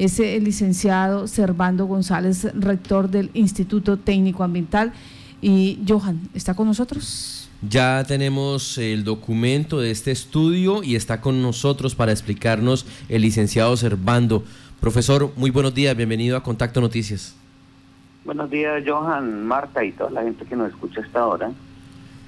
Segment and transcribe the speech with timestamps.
[0.00, 4.94] es el licenciado Servando González, rector del Instituto Técnico Ambiental.
[5.42, 7.50] Y Johan, ¿está con nosotros?
[7.68, 13.76] Ya tenemos el documento de este estudio y está con nosotros para explicarnos el licenciado
[13.76, 14.42] Servando.
[14.80, 17.36] Profesor, muy buenos días, bienvenido a Contacto Noticias.
[18.24, 21.50] Buenos días, Johan, Marta y toda la gente que nos escucha hasta ahora.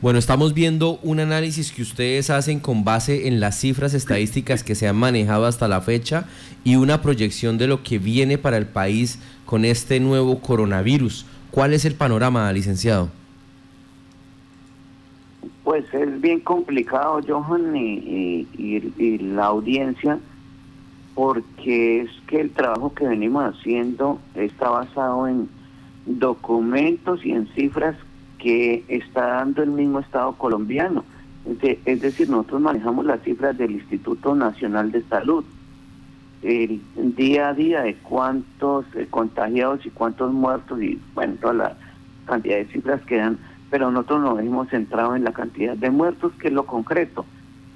[0.03, 4.75] Bueno, estamos viendo un análisis que ustedes hacen con base en las cifras estadísticas que
[4.75, 6.27] se han manejado hasta la fecha
[6.64, 11.25] y una proyección de lo que viene para el país con este nuevo coronavirus.
[11.52, 13.11] ¿Cuál es el panorama, licenciado?
[15.62, 20.19] Pues es bien complicado, Johan, y, y la audiencia,
[21.14, 25.48] porque es que el trabajo que venimos haciendo está basado en
[26.06, 27.95] documentos y en cifras
[28.42, 31.05] que está dando el mismo Estado colombiano.
[31.84, 35.45] Es decir, nosotros manejamos las cifras del Instituto Nacional de Salud,
[36.42, 41.77] el día a día de cuántos eh, contagiados y cuántos muertos y bueno, toda la
[42.27, 43.39] cantidad de cifras que dan,
[43.70, 47.24] pero nosotros nos hemos centrado en la cantidad de muertos, que es lo concreto.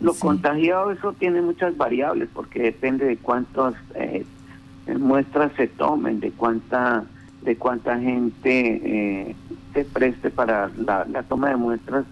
[0.01, 4.27] Lo contagiado, eso tiene muchas variables, porque depende de cuántas eh,
[4.99, 7.05] muestras se tomen, de cuánta
[7.43, 9.37] de cuánta gente eh,
[9.85, 12.05] preste para la, toma de muestras,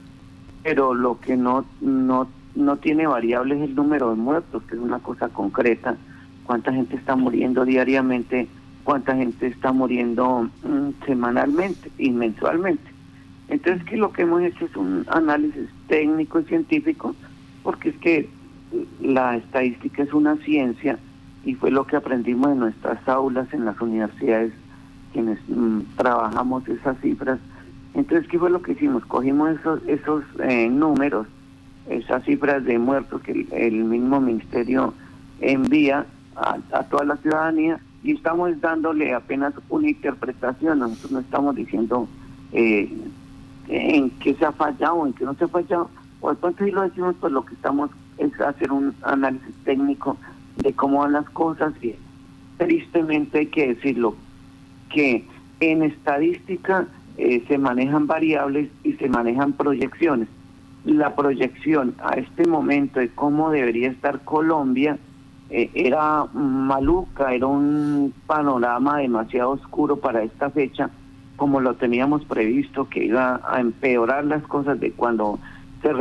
[0.62, 4.80] pero lo que no, no, no tiene variable es el número de muertos, que es
[4.80, 5.96] una cosa concreta,
[6.44, 8.48] cuánta gente está muriendo diariamente,
[8.84, 12.90] cuánta gente está muriendo mm, semanalmente y mensualmente.
[13.48, 17.14] Entonces, que lo que hemos hecho es un análisis técnico y científico,
[17.62, 18.28] porque es que
[19.00, 20.98] la estadística es una ciencia
[21.44, 24.52] y fue lo que aprendimos en nuestras aulas en las universidades
[25.14, 27.38] quienes mm, trabajamos esas cifras.
[27.94, 29.04] Entonces, ¿qué fue lo que hicimos?
[29.06, 31.26] Cogimos esos, esos eh, números,
[31.88, 34.94] esas cifras de muertos que el, mismo ministerio
[35.40, 36.04] envía
[36.36, 40.80] a, toda la ciudadanía y estamos dándole apenas una interpretación.
[40.80, 42.08] Nosotros no estamos diciendo
[42.52, 42.92] eh,
[43.68, 45.88] en qué se ha fallado, en qué no se ha fallado.
[46.20, 50.16] O entonces si lo decimos, pues lo que estamos es hacer un análisis técnico
[50.56, 51.94] de cómo van las cosas y
[52.58, 54.16] tristemente hay que decirlo,
[54.88, 55.24] que
[55.60, 56.86] en estadística
[57.16, 60.28] eh, se manejan variables y se manejan proyecciones.
[60.84, 64.98] La proyección a este momento de cómo debería estar Colombia
[65.50, 70.90] eh, era maluca, era un panorama demasiado oscuro para esta fecha,
[71.36, 75.38] como lo teníamos previsto, que iba a empeorar las cosas de cuando
[75.82, 75.92] se,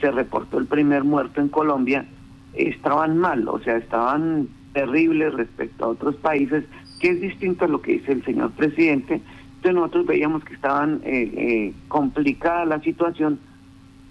[0.00, 2.06] se reportó el primer muerto en Colombia,
[2.54, 6.64] estaban mal, o sea, estaban terribles respecto a otros países
[7.00, 9.20] que es distinto a lo que dice el señor presidente.
[9.70, 13.38] Nosotros veíamos que estaban eh, eh, complicada la situación,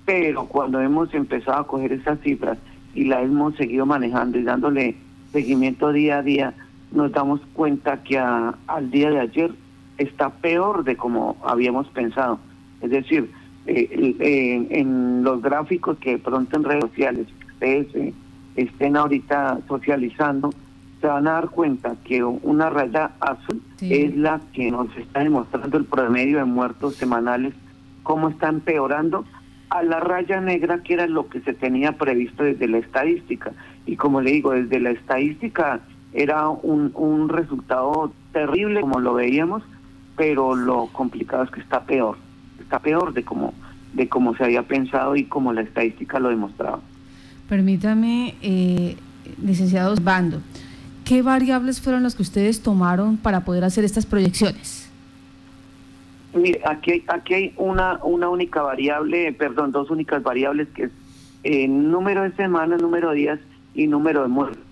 [0.06, 2.57] pero cuando hemos empezado a coger esas cifras
[2.95, 4.95] y las hemos seguido manejando y dándole
[5.31, 6.53] seguimiento día a día,
[6.91, 9.51] nos damos cuenta que al día de ayer
[9.97, 12.39] está peor de como habíamos pensado.
[12.81, 13.29] Es decir,
[13.68, 18.13] eh, en los gráficos que pronto en redes sociales ustedes
[18.56, 20.50] estén ahorita socializando,
[21.01, 25.78] se van a dar cuenta que una raya azul es la que nos está demostrando
[25.78, 27.53] el promedio de muertos semanales,
[28.03, 29.25] cómo está empeorando
[29.72, 33.51] a la raya negra, que era lo que se tenía previsto desde la estadística.
[33.88, 35.79] Y como le digo, desde la estadística
[36.13, 39.63] era un, un resultado terrible, como lo veíamos,
[40.16, 42.18] pero lo complicado es que está peor,
[42.59, 43.56] está peor de como,
[43.94, 46.79] de como se había pensado y como la estadística lo demostraba.
[47.50, 48.97] Permítame, eh,
[49.44, 50.41] licenciados Bando.
[51.11, 54.89] ¿Qué variables fueron las que ustedes tomaron para poder hacer estas proyecciones?
[56.33, 60.91] Mire, aquí hay, aquí hay una, una única variable, perdón, dos únicas variables que es
[61.44, 63.39] eh, número de semanas, número de días
[63.73, 64.63] y número de muertos.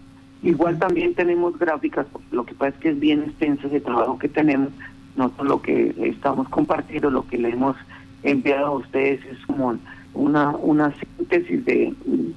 [0.42, 4.30] Igual también tenemos gráficas, lo que pasa es que es bien extenso ese trabajo que
[4.30, 4.70] tenemos.
[5.18, 7.76] Nosotros lo que estamos compartiendo, lo que le hemos
[8.24, 9.78] enviado a ustedes es como
[10.14, 11.94] una, una síntesis de,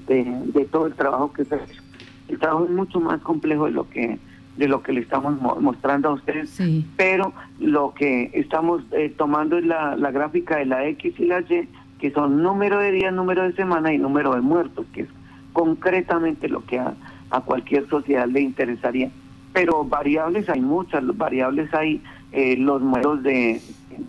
[0.09, 1.61] de, todo el trabajo que se ha
[2.33, 4.19] el trabajo es mucho más complejo de lo que
[4.57, 6.61] de lo que le estamos mostrando a ustedes,
[6.97, 11.41] pero lo que estamos eh, tomando es la, la gráfica de la X y la
[11.41, 11.69] Y,
[11.99, 15.09] que son número de días, número de semana y número de muertos, que es
[15.55, 16.93] concretamente lo que a,
[17.31, 19.11] a cualquier sociedad le interesaría.
[19.55, 22.03] Pero variables hay muchas, variables hay
[22.33, 23.59] eh, los muertos de,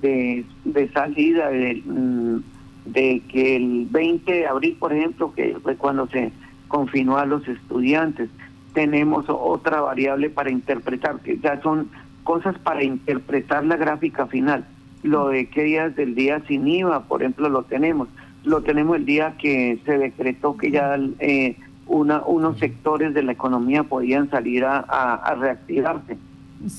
[0.01, 2.38] de, de salida, de, mm,
[2.86, 6.33] de que el 20 de abril, por ejemplo, que fue cuando se
[6.73, 8.31] confinó a los estudiantes.
[8.73, 11.91] Tenemos otra variable para interpretar, que ya son
[12.23, 14.65] cosas para interpretar la gráfica final.
[15.03, 18.07] Lo de qué días del día sin IVA, por ejemplo, lo tenemos.
[18.43, 23.33] Lo tenemos el día que se decretó que ya eh, una, unos sectores de la
[23.33, 26.17] economía podían salir a, reactivarse.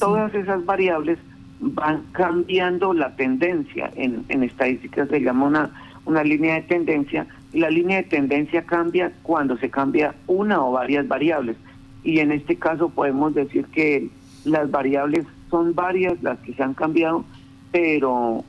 [0.00, 1.20] Todas esas variables
[1.60, 3.92] van cambiando la tendencia.
[3.94, 5.70] En, en estadísticas se llama una,
[6.04, 11.06] una línea de tendencia la línea de tendencia cambia cuando se cambia una o varias
[11.08, 11.56] variables.
[12.02, 14.10] Y en este caso podemos decir que
[14.44, 17.24] las variables son varias las que se han cambiado,
[17.72, 18.44] pero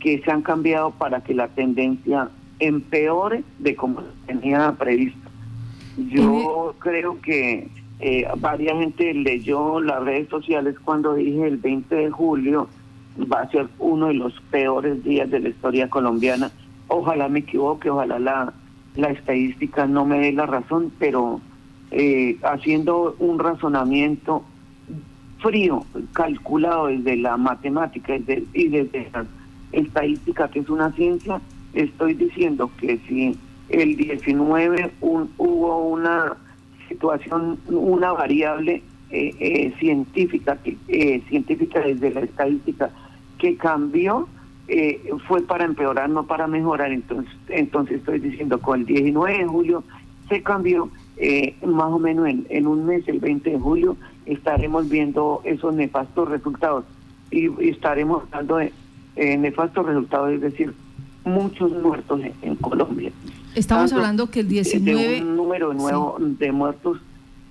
[0.00, 5.30] que se han cambiado para que la tendencia empeore de como tenía previsto.
[5.96, 7.68] Yo creo que
[8.00, 12.68] eh, varias gente leyó las redes sociales cuando dije el 20 de julio
[13.30, 16.50] va a ser uno de los peores días de la historia colombiana.
[16.92, 18.52] Ojalá me equivoque, ojalá la,
[18.96, 21.40] la estadística no me dé la razón, pero
[21.92, 24.42] eh, haciendo un razonamiento
[25.38, 29.24] frío, calculado desde la matemática y desde la
[29.70, 31.40] estadística, que es una ciencia,
[31.74, 33.38] estoy diciendo que si
[33.68, 36.36] el 19 hubo una
[36.88, 40.58] situación, una variable eh, eh, científica,
[40.88, 42.90] eh, científica desde la estadística
[43.38, 44.28] que cambió,
[45.26, 46.92] fue para empeorar, no para mejorar.
[46.92, 49.84] Entonces, entonces estoy diciendo, con el 19 de julio
[50.28, 50.88] se cambió,
[51.66, 53.96] más o menos en, en un mes, el 20 de julio,
[54.26, 56.84] estaremos viendo esos nefastos resultados
[57.30, 58.72] y, estaremos dando de
[59.16, 60.74] nefastos resultados, es decir,
[61.24, 63.12] muchos muertos en, Colombia.
[63.54, 65.08] Estamos hablando que el 19...
[65.08, 66.98] De un número nuevo de muertos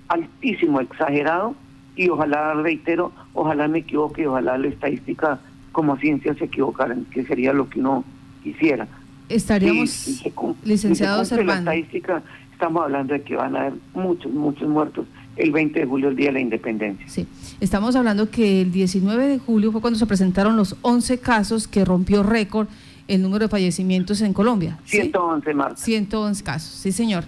[0.07, 1.56] altísimo, exagerado,
[1.95, 5.39] y ojalá, reitero, ojalá me equivoque, ojalá la estadística
[5.71, 8.04] como ciencia se equivocaran, que sería lo que uno
[8.44, 8.88] quisiera.
[9.27, 10.24] Estaríamos,
[10.63, 15.06] licenciados La estadística, estamos hablando de que van a haber muchos, muchos muertos
[15.39, 17.07] el 20 de julio, el Día de la Independencia.
[17.07, 17.25] Sí,
[17.60, 21.86] estamos hablando que el 19 de julio fue cuando se presentaron los 11 casos que
[21.86, 22.68] rompió récord
[23.07, 24.77] el número de fallecimientos en Colombia.
[24.86, 25.77] 111, Marta.
[25.77, 27.24] 111 casos, sí, señor.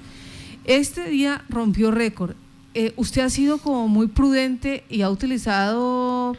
[0.66, 2.36] Este día rompió récord.
[2.74, 6.36] Eh, usted ha sido como muy prudente y ha utilizado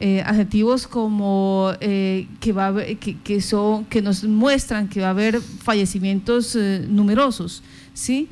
[0.00, 5.10] eh, adjetivos como eh, que va que, que, son que nos muestran que va a
[5.10, 6.56] haber fallecimientos
[6.88, 7.62] numerosos,
[7.92, 8.28] sí.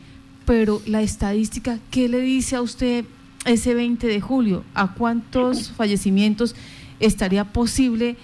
[0.47, 3.05] Pero la estadística, ¿qué le dice a usted
[3.45, 4.65] ese 20 de julio?
[4.75, 6.57] ¿A cuántos fallecimientos
[7.01, 8.17] estaría posible?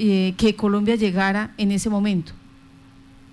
[0.00, 2.30] Eh, que Colombia llegara en ese momento?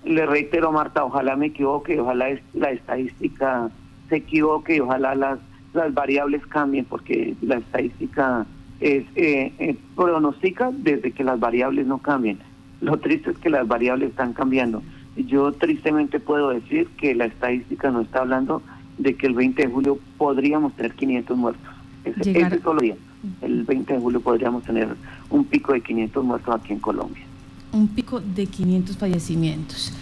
[0.04, 3.70] Le reitero, Marta, ojalá me equivoque, ojalá la estadística
[4.08, 5.38] se equivoque ojalá las,
[5.74, 8.46] las variables cambien, porque la estadística
[8.80, 12.38] es eh, eh, pronostica desde que las variables no cambien.
[12.80, 14.82] Lo triste es que las variables están cambiando.
[15.16, 18.62] Yo tristemente puedo decir que la estadística no está hablando
[18.98, 21.74] de que el 20 de julio podríamos tener 500 muertos.
[22.04, 22.96] Ese, ese solo día
[23.42, 24.88] el 20 de julio podríamos tener
[25.30, 27.24] un pico de 500 muertos aquí en Colombia.
[27.72, 29.92] Un pico de 500 fallecimientos.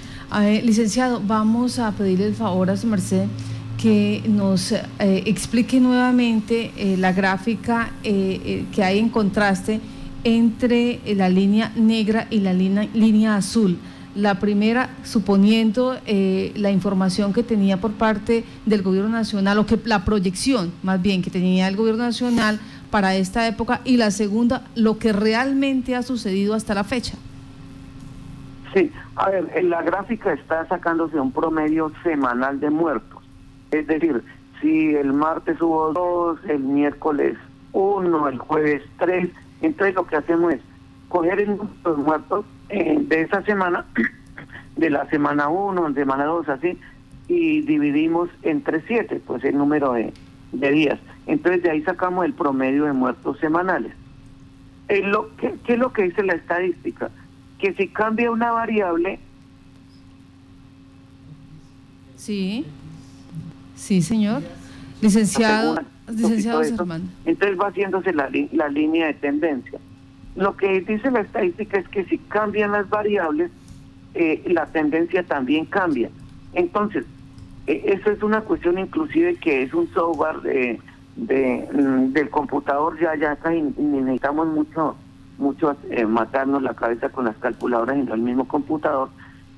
[0.62, 3.26] licenciado, vamos a pedirle el favor a su merced
[3.84, 4.82] que nos eh,
[5.26, 9.78] explique nuevamente eh, la gráfica eh, que hay en contraste
[10.24, 13.76] entre la línea negra y la línea, línea azul.
[14.14, 20.04] La primera, suponiendo la información que tenía por parte del gobierno nacional, o que la
[20.04, 22.60] proyección más bien que tenía el gobierno nacional
[22.90, 27.18] para esta época y la segunda, lo que realmente ha sucedido hasta la fecha.
[28.72, 33.13] Sí, a ver, en la gráfica está sacándose un promedio semanal de muertos.
[33.74, 34.22] Es decir,
[34.60, 37.36] si el martes hubo dos, el miércoles
[37.72, 39.28] uno, el jueves tres,
[39.62, 40.60] entonces lo que hacemos es
[41.08, 43.84] coger el de muertos eh, de esa semana,
[44.76, 46.78] de la semana uno, semana dos, así,
[47.26, 50.12] y dividimos entre siete, pues el número de,
[50.52, 51.00] de días.
[51.26, 53.92] Entonces de ahí sacamos el promedio de muertos semanales.
[54.88, 57.10] lo, ¿qué, es lo que dice la estadística?
[57.58, 59.18] Que si cambia una variable...
[62.16, 62.64] Sí,
[63.74, 64.42] sí, señor.
[65.00, 69.78] Licenciado, licenciado Entonces va haciéndose la, la línea de tendencia.
[70.36, 73.50] Lo que dice la estadística es que si cambian las variables,
[74.14, 76.10] eh, la tendencia también cambia.
[76.54, 77.04] Entonces,
[77.66, 80.80] eh, eso es una cuestión inclusive que es un software de
[81.16, 84.96] de, mm, del computador ya ya casi necesitamos mucho
[85.38, 89.10] mucho eh, matarnos la cabeza con las calculadoras en el mismo computador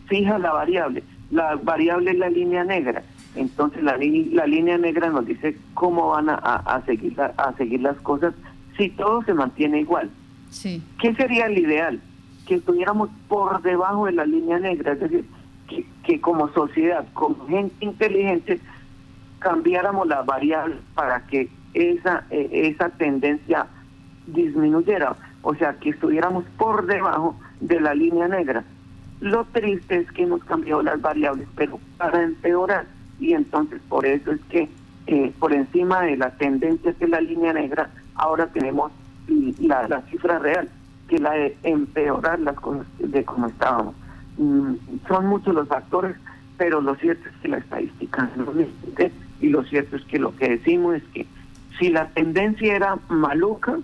[0.06, 3.02] fija la variable la variable es la línea negra
[3.36, 7.96] entonces la, la línea negra nos dice cómo van a, a, seguir a seguir las
[7.98, 8.34] cosas
[8.76, 10.10] si todo se mantiene igual
[10.50, 10.82] sí.
[11.00, 12.00] qué sería el ideal
[12.46, 15.24] que estuviéramos por debajo de la línea negra es decir
[15.68, 18.60] que, que como sociedad como gente inteligente
[19.38, 23.66] cambiáramos la variable para que esa, eh, esa tendencia
[24.26, 28.64] disminuyera, o sea, que estuviéramos por debajo de la línea negra.
[29.20, 32.86] Lo triste es que hemos cambiado las variables, pero para empeorar.
[33.18, 34.68] Y entonces por eso es que
[35.06, 38.90] eh, por encima de la tendencia que es la línea negra, ahora tenemos
[39.60, 40.68] la, la cifra real,
[41.08, 43.94] que la de empeorar las cosas de como estábamos.
[44.38, 44.74] Mm,
[45.06, 46.16] son muchos los factores,
[46.56, 50.34] pero lo cierto es que la estadística no existe y lo cierto es que lo
[50.36, 51.26] que decimos es que
[51.78, 53.78] si la tendencia era maluca,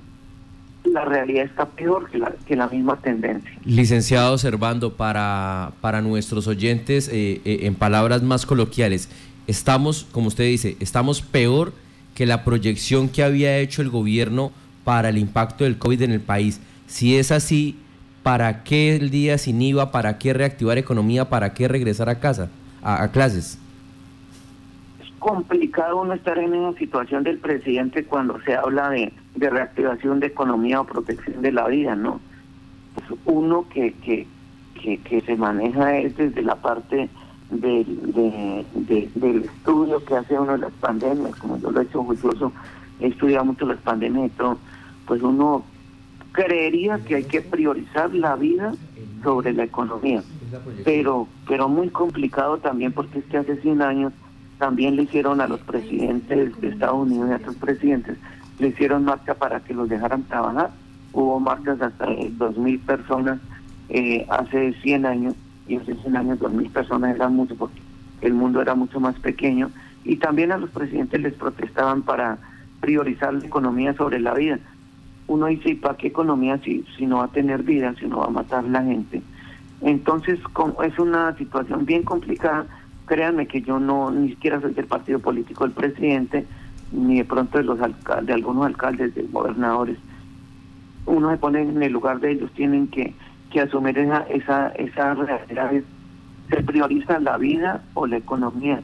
[0.93, 3.51] la realidad está peor que la, que la misma tendencia.
[3.65, 9.09] Licenciado Servando, para, para nuestros oyentes, eh, eh, en palabras más coloquiales,
[9.47, 11.73] estamos, como usted dice, estamos peor
[12.15, 14.53] que la proyección que había hecho el gobierno
[14.85, 16.61] para el impacto del COVID en el país.
[16.87, 17.79] Si es así,
[18.23, 19.93] ¿para qué el día sin IVA?
[19.93, 21.29] ¿Para qué reactivar economía?
[21.29, 22.49] ¿Para qué regresar a casa,
[22.83, 23.59] a, clases?
[25.23, 30.81] Complicado uno estar en una situación del presidente cuando se habla de, reactivación de economía
[30.81, 32.21] o protección de la vida, ¿no?
[32.97, 34.27] Pues uno que, que,
[34.99, 37.09] que, se maneja es desde la parte
[37.51, 38.67] del,
[39.15, 42.53] del estudio que hace uno de las pandemias, como yo lo he hecho juicioso,
[42.99, 44.59] he estudiado mucho las pandemias y todo,
[45.07, 45.63] pues uno
[46.33, 48.75] creería que hay que priorizar la vida
[49.23, 50.25] sobre la economía,
[50.85, 54.13] pero pero muy complicado también porque es que hace 100 años
[54.59, 58.17] también le hicieron a los presidentes de Estados Unidos y a otros presidentes,
[58.59, 60.71] le hicieron marcha para que los dejaran trabajar,
[61.13, 63.41] hubo marchas hasta de 2.000 personas
[63.89, 65.35] eh, hace 100 años
[65.67, 67.81] y hace 100 años 2.000 personas eran mucho porque
[68.21, 69.71] el mundo era mucho más pequeño
[70.05, 72.39] y también a los presidentes les protestaban para
[72.81, 74.59] priorizar la economía sobre la vida.
[75.29, 78.19] Uno dice, ¿y para qué economía si, si no va a tener vida, si no
[78.19, 79.23] va a matar la gente?
[79.81, 80.39] Entonces
[80.85, 82.67] es una situación bien complicada.
[83.13, 86.47] Créanme que yo no ni siquiera soy del partido político del presidente,
[86.93, 89.99] ni de pronto de los de algunos alcaldes, de gobernadores.
[91.05, 93.13] Uno se pone en el lugar de ellos, tienen que
[93.51, 95.73] que asumir esa, esa, esa realidad
[96.49, 98.81] se prioriza la vida o la economía.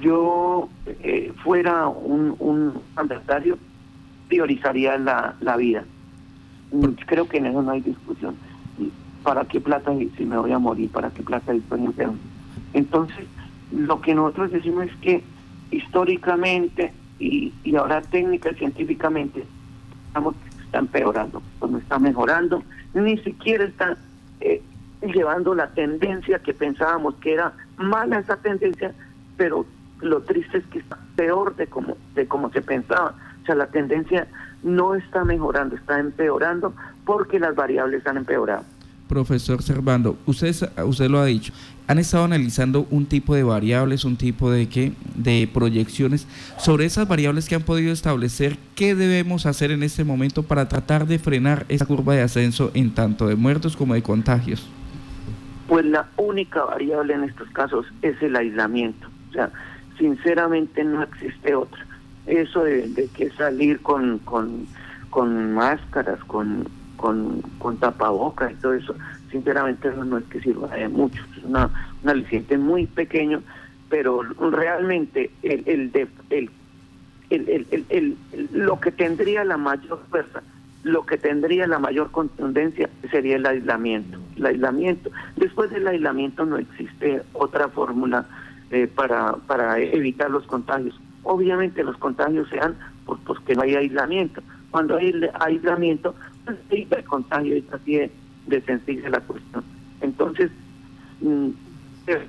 [0.00, 3.56] Yo eh, fuera un, un mandatario,
[4.26, 5.84] priorizaría la, la vida.
[6.72, 8.34] Mm, creo que en eso no hay discusión.
[9.22, 10.90] ¿Para qué plata si me voy a morir?
[10.90, 12.08] ¿Para qué plata disponible?
[12.72, 13.26] Entonces,
[13.72, 15.22] lo que nosotros decimos es que
[15.70, 19.44] históricamente y, y ahora técnica y científicamente
[20.08, 22.62] estamos está empeorando, no está mejorando,
[22.94, 23.96] ni siquiera está
[24.40, 24.60] eh,
[25.02, 28.92] llevando la tendencia que pensábamos que era mala esa tendencia,
[29.36, 29.66] pero
[30.00, 33.14] lo triste es que está peor de como, de como se pensaba.
[33.42, 34.26] O sea, la tendencia
[34.62, 38.64] no está mejorando, está empeorando porque las variables han empeorado.
[39.08, 41.52] Profesor Servando, usted, usted lo ha dicho,
[41.86, 46.26] han estado analizando un tipo de variables, un tipo de qué, de proyecciones
[46.58, 51.06] sobre esas variables que han podido establecer, qué debemos hacer en este momento para tratar
[51.06, 54.66] de frenar esa curva de ascenso en tanto de muertos como de contagios.
[55.68, 59.08] Pues la única variable en estos casos es el aislamiento.
[59.30, 59.50] O sea,
[59.98, 61.86] sinceramente no existe otra.
[62.26, 64.66] Eso de, que salir con, con,
[65.10, 68.94] con máscaras, con con, con tapabocas y todo eso,
[69.30, 71.70] sinceramente eso no es que sirva de mucho, es una,
[72.02, 73.42] un aliciente muy pequeño,
[73.88, 76.50] pero realmente el, el, el,
[77.30, 78.16] el, el,
[78.52, 80.42] lo que tendría la mayor fuerza,
[80.82, 84.18] lo que tendría la mayor contundencia sería el aislamiento.
[84.36, 85.10] El aislamiento.
[85.36, 88.26] Después del aislamiento no existe otra fórmula
[88.70, 91.00] eh, para, para evitar los contagios.
[91.22, 94.42] Obviamente los contagios se dan por, porque no hay aislamiento.
[94.70, 96.14] Cuando hay aislamiento,
[96.46, 97.98] el contagio es así
[98.46, 99.64] de, sencilla la cuestión.
[100.00, 100.50] Entonces,
[101.20, 101.48] mm,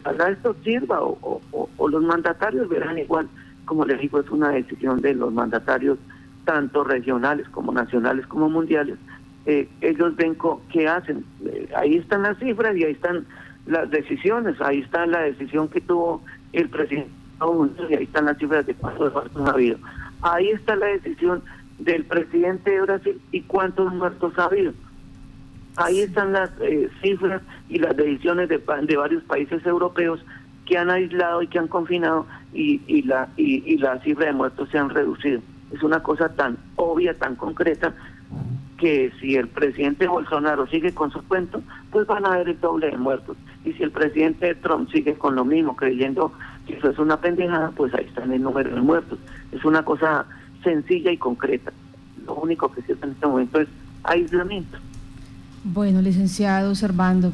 [0.03, 1.41] para esto sirva o,
[1.89, 3.27] los mandatarios verán igual,
[3.65, 5.98] como les digo, es una decisión de los mandatarios,
[6.45, 8.98] tanto regionales como nacionales como mundiales.
[9.45, 10.38] Eh, ellos ven
[10.72, 11.25] qué hacen.
[11.45, 13.25] Eh, ahí están las cifras y ahí están
[13.65, 14.60] las decisiones.
[14.62, 17.10] Ahí está la decisión que tuvo el presidente
[17.89, 19.77] y ahí están las cifras de cuántos muertos ha habido.
[20.22, 21.43] Ahí está la decisión
[21.79, 24.74] del presidente de Brasil y cuántos muertos ha habido.
[25.77, 30.24] Ahí están las eh, cifras y las decisiones de, de, varios países europeos
[30.65, 34.34] que han aislado y que han confinado y, y la y, y, la cifra de
[34.34, 35.41] muertos se han reducido.
[35.72, 37.94] Es una cosa tan obvia, tan concreta,
[38.77, 42.91] que si el presidente Bolsonaro sigue con su cuento, pues van a haber el doble
[42.91, 43.38] de muertos.
[43.63, 46.32] Y si el presidente Trump sigue con lo mismo, creyendo
[46.67, 49.20] que eso es una pendejada, pues ahí están el número de muertos.
[49.51, 50.25] Es una cosa
[50.65, 51.72] sencilla y concreta.
[52.25, 53.69] Lo único que sirve en este momento es
[54.03, 54.77] aislamiento.
[55.63, 57.31] Bueno, licenciado Servando,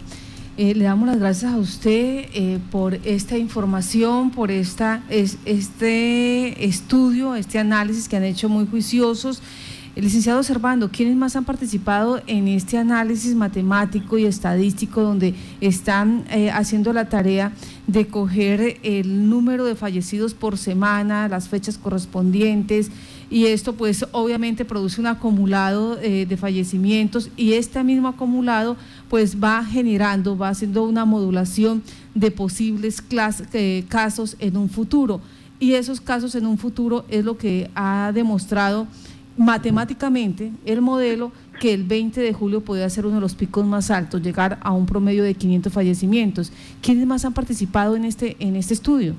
[0.57, 6.65] eh, le damos las gracias a usted eh, por esta información, por esta, es, este
[6.65, 9.41] estudio, este análisis que han hecho muy juiciosos.
[9.95, 16.50] Licenciado Servando, ¿quiénes más han participado en este análisis matemático y estadístico donde están eh,
[16.50, 17.51] haciendo la tarea
[17.88, 22.91] de coger el número de fallecidos por semana, las fechas correspondientes,
[23.31, 28.75] y esto pues obviamente produce un acumulado eh, de fallecimientos y este mismo acumulado
[29.09, 31.81] pues va generando, va haciendo una modulación
[32.13, 33.01] de posibles
[33.53, 35.21] eh, casos en un futuro.
[35.61, 38.88] Y esos casos en un futuro es lo que ha demostrado
[39.38, 43.91] matemáticamente el modelo que el 20 de julio podía ser uno de los picos más
[43.91, 46.51] altos, llegar a un promedio de 500 fallecimientos.
[46.81, 49.15] ¿Quiénes más han participado en este, en este estudio?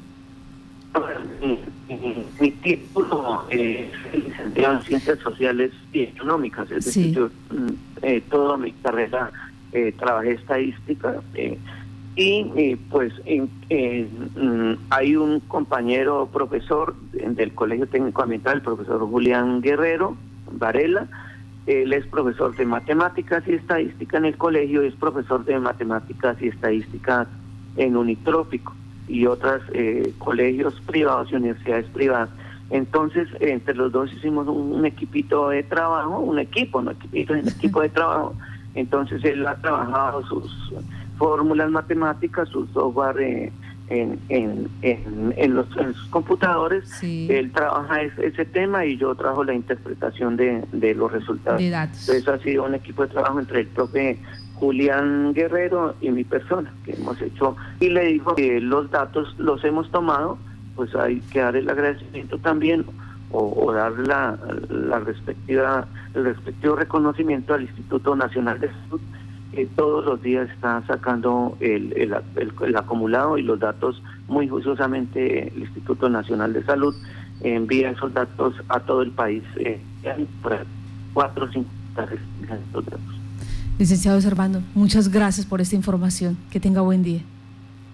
[2.41, 7.69] Mi título es licenciado en Ciencias Sociales y Económicas, es decir, yo mm,
[8.03, 9.31] eh, toda mi carrera
[9.73, 11.59] eh, trabajé estadística eh,
[12.15, 20.17] y pues mm, hay un compañero profesor del Colegio Técnico Ambiental, el profesor Julián Guerrero
[20.51, 21.09] Varela,
[21.67, 26.49] él es profesor de matemáticas y estadística en el colegio, es profesor de matemáticas y
[26.49, 27.27] estadística
[27.77, 28.75] en Unitrópico
[29.09, 32.31] y otros eh, colegios privados y universidades privadas.
[32.71, 37.81] Entonces, entre los dos hicimos un, equipito de trabajo, un equipo, no equipito, un equipo
[37.81, 38.35] de trabajo.
[38.75, 40.73] Entonces, él ha trabajado sus
[41.23, 43.53] fórmulas matemáticas, sus software eh,
[43.89, 44.69] en, en,
[45.37, 47.01] en, los, sus computadores.
[47.01, 51.61] Él trabaja ese, tema y yo trabajo la interpretación de, de los resultados.
[51.61, 54.19] Entonces, ha sido un equipo de trabajo entre el profe
[54.55, 59.63] Julián Guerrero y mi persona que hemos hecho y le digo que los datos los
[59.65, 60.39] hemos tomado
[60.77, 62.85] pues hay que dar el agradecimiento también
[63.33, 64.39] o, dar la,
[64.69, 69.01] la, respectiva el respectivo reconocimiento al Instituto Nacional de Salud
[69.53, 72.17] que todos los días está sacando el, el,
[72.61, 76.95] el, acumulado y los datos muy juiciosamente el Instituto Nacional de Salud
[77.43, 79.79] envía esos datos a todo el país eh,
[81.13, 83.01] cuatro o cinco datos.
[83.79, 86.37] Licenciado Servando, muchas gracias por esta información.
[86.51, 87.21] Que tenga buen día.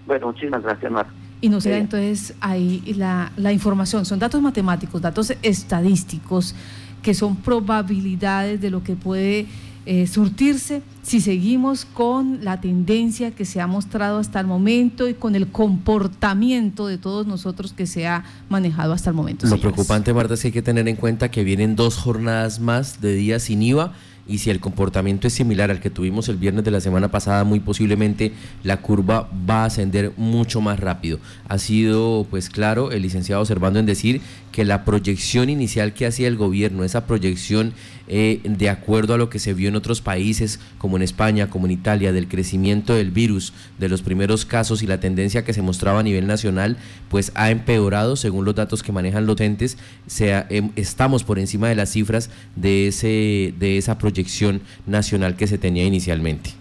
[0.07, 1.07] Bueno, muchísimas gracias, Mar.
[1.41, 4.05] Y nos da entonces ahí la, la información.
[4.05, 6.55] Son datos matemáticos, datos estadísticos,
[7.03, 9.47] que son probabilidades de lo que puede
[9.91, 15.15] eh, surtirse si seguimos con la tendencia que se ha mostrado hasta el momento y
[15.15, 19.47] con el comportamiento de todos nosotros que se ha manejado hasta el momento.
[19.47, 23.01] Lo preocupante, Marta, es que hay que tener en cuenta que vienen dos jornadas más
[23.01, 23.95] de días sin IVA
[24.29, 27.45] y si el comportamiento es similar al que tuvimos el viernes de la semana pasada,
[27.45, 31.19] muy posiblemente la curva va a ascender mucho más rápido.
[31.49, 34.21] Ha sido pues claro el licenciado observando en decir
[34.59, 37.75] que la proyección inicial que hacía el gobierno, esa proyección
[38.09, 41.67] eh, de acuerdo a lo que se vio en otros países como en España, como
[41.67, 45.63] en Italia, del crecimiento del virus, de los primeros casos y la tendencia que se
[45.63, 46.77] mostraba a nivel nacional,
[47.09, 51.69] pues ha empeorado según los datos que manejan los entes, sea, em, estamos por encima
[51.69, 56.58] de las cifras de, ese, de esa proyección nacional que se tenía inicialmente.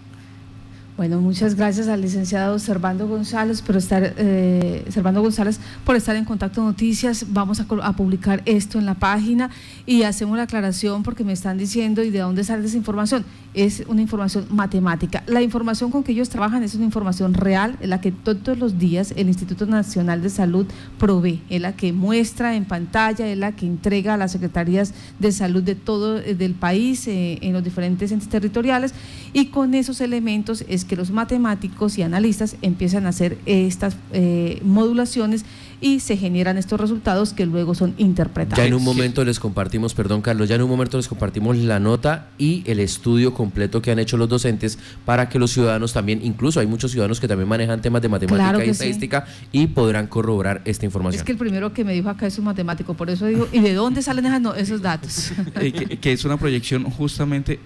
[0.98, 6.24] Bueno, muchas gracias al licenciado Servando González por estar, eh, Servando González por estar en
[6.24, 7.26] Contacto Noticias.
[7.28, 9.48] Vamos a, publicar esto en la página
[9.86, 13.24] y hacemos la aclaración porque me están diciendo y de dónde sale esa información.
[13.54, 15.22] Es una información matemática.
[15.28, 18.80] La información con que ellos trabajan es una información real, en la que todos los
[18.80, 20.66] días el Instituto Nacional de Salud
[20.98, 25.30] provee, es la que muestra en pantalla, es la que entrega a las secretarías de
[25.30, 28.94] salud de todo eh, país eh, en los diferentes entes territoriales
[29.32, 34.60] y con esos elementos es que los matemáticos y analistas empiezan a hacer estas eh,
[34.64, 35.44] modulaciones
[35.80, 38.58] y se generan estos resultados que luego son interpretados.
[38.58, 41.80] Ya en un momento les compartimos, perdón Carlos, ya en un momento les compartimos la
[41.80, 46.20] nota y el estudio completo que han hecho los docentes para que los ciudadanos también,
[46.22, 50.62] incluso hay muchos ciudadanos que también manejan temas de matemática y estadística y podrán corroborar
[50.64, 51.20] esta información.
[51.20, 53.60] Es que el primero que me dijo acá es un matemático, por eso digo, ¿y
[53.60, 55.32] de dónde salen esos datos?
[55.60, 57.58] Eh, que, es una proyección justamente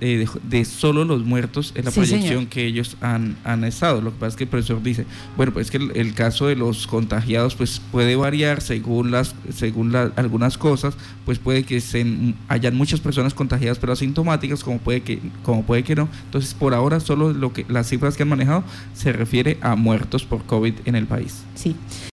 [0.00, 4.02] eh, de, solo los muertos, es la proyección que ellos han, han estado.
[4.02, 6.56] Lo que pasa es que el profesor dice, bueno, pues es que el caso de
[6.56, 10.94] los contagiados pues puede variar según las según algunas cosas,
[11.26, 15.82] pues puede que se, hayan muchas personas contagiadas pero asintomáticas, como puede que como puede
[15.82, 16.08] que no.
[16.24, 20.24] Entonces, por ahora solo lo que las cifras que han manejado se refiere a muertos
[20.24, 21.42] por COVID en el país.
[21.54, 21.74] Sí.